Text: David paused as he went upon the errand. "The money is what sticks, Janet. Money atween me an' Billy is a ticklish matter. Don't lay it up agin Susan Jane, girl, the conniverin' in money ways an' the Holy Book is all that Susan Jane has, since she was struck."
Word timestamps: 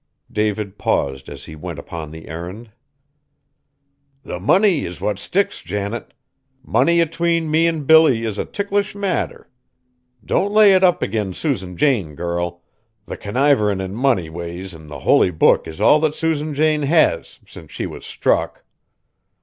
David 0.31 0.79
paused 0.79 1.29
as 1.29 1.45
he 1.45 1.55
went 1.55 1.77
upon 1.77 2.09
the 2.09 2.27
errand. 2.27 2.71
"The 4.23 4.39
money 4.39 4.83
is 4.83 4.99
what 4.99 5.19
sticks, 5.19 5.61
Janet. 5.61 6.15
Money 6.63 6.99
atween 7.01 7.51
me 7.51 7.67
an' 7.67 7.83
Billy 7.83 8.25
is 8.25 8.39
a 8.39 8.45
ticklish 8.45 8.95
matter. 8.95 9.47
Don't 10.25 10.51
lay 10.51 10.73
it 10.73 10.83
up 10.83 11.03
agin 11.03 11.35
Susan 11.35 11.77
Jane, 11.77 12.15
girl, 12.15 12.63
the 13.05 13.15
conniverin' 13.15 13.79
in 13.79 13.93
money 13.93 14.27
ways 14.27 14.73
an' 14.73 14.87
the 14.87 15.01
Holy 15.01 15.29
Book 15.29 15.67
is 15.67 15.79
all 15.79 15.99
that 15.99 16.15
Susan 16.15 16.55
Jane 16.55 16.81
has, 16.81 17.37
since 17.45 17.69
she 17.71 17.85
was 17.85 18.03
struck." 18.03 18.63